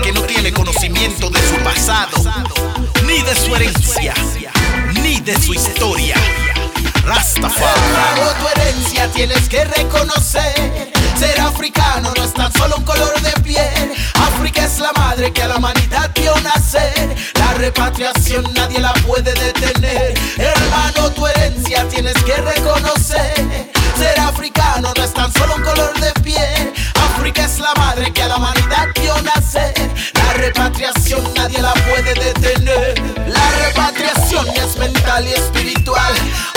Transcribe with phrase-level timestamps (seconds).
[0.00, 2.16] que no tiene conocimiento de su pasado,
[3.06, 4.14] ni de su herencia,
[5.02, 6.16] ni de su historia.
[7.04, 7.80] Rastafari.
[8.40, 10.92] Tu herencia tienes que reconocer.
[11.18, 13.92] Ser africano no es tan solo un color de piel.
[14.14, 17.14] África es la madre que a la humanidad dio nacer.
[17.34, 20.14] La repatriación nadie la puede detener.
[20.38, 23.33] Hermano, tu herencia tienes que reconocer.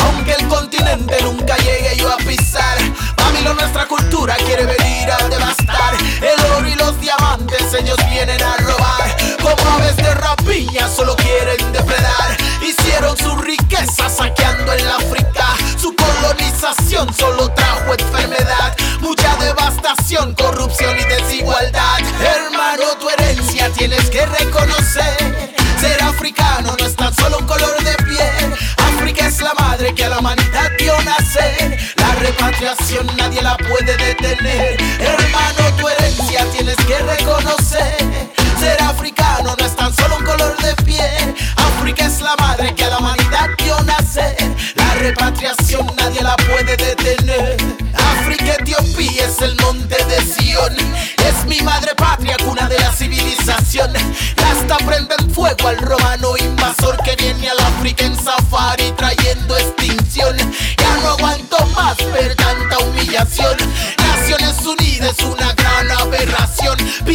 [0.03, 2.77] Aunque el continente nunca llegue yo a pisar.
[3.15, 5.95] Babilo, nuestra cultura quiere venir a devastar.
[6.21, 9.15] El oro y los diamantes ellos vienen a robar.
[9.41, 12.35] Como aves de rapiña solo quieren depredar.
[12.61, 15.55] Hicieron su riqueza saqueando el África.
[15.79, 18.75] Su colonización solo trajo enfermedad.
[18.99, 20.35] Mucha devastación,
[30.27, 31.77] humanidad dio nacer.
[31.95, 34.77] La repatriación nadie la puede detener.
[34.99, 37.97] Hermano, tu herencia tienes que reconocer.
[38.59, 41.35] Ser africano no es tan solo un color de piel.
[41.55, 44.35] África es la madre que a la humanidad dio nacer.
[44.75, 47.57] La repatriación nadie la puede detener.
[48.19, 50.75] África, Etiopía es el monte de Sion.
[51.25, 53.66] Es mi madre patria, cuna de la civilización.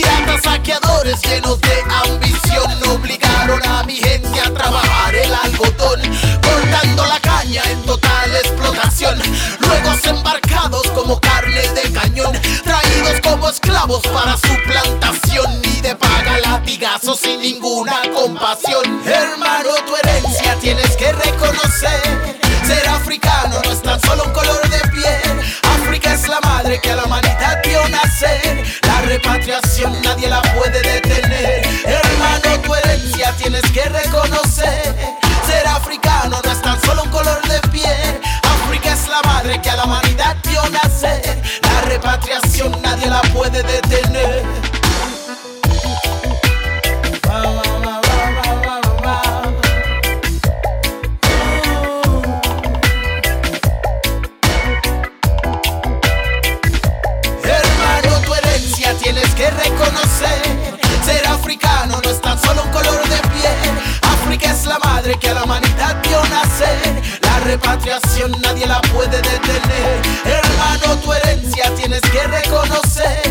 [0.03, 6.01] Piratas saqueadores llenos de ambición obligaron a mi gente a trabajar el algodón,
[6.43, 9.21] cortando la caña en total explotación.
[9.61, 12.33] Luego embarcados como carne de cañón,
[12.65, 18.83] traídos como esclavos para su plantación y de paga latigazos sin ninguna compasión.
[19.07, 19.71] Hermano,
[33.63, 34.95] tienes que reconocer.
[35.47, 38.21] Ser africano no es tan solo un color de piel.
[38.43, 41.43] África es la madre que a la humanidad dio nacer.
[41.63, 44.43] La repatriación nadie la puede detener.
[57.45, 60.62] Hermano, tu herencia tienes que reconocer.
[67.23, 70.03] La repatriación nadie la puede detener.
[70.25, 73.23] Hermano, tu herencia tienes que reconocer.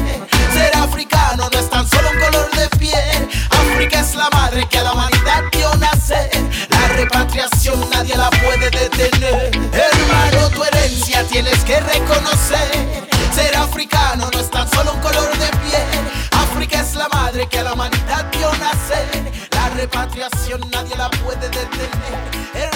[0.53, 3.29] Ser africano no es tan solo un color de piel.
[3.49, 6.29] África es la madre que a la humanidad dio nacer.
[6.69, 9.51] La repatriación nadie la puede detener.
[9.71, 13.07] Hermano, tu herencia tienes que reconocer.
[13.33, 16.11] Ser africano no es tan solo un color de piel.
[16.31, 19.31] África es la madre que a la humanidad dio nacer.
[19.51, 22.70] La repatriación nadie la puede detener.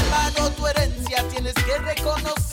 [1.86, 2.45] Reconocer.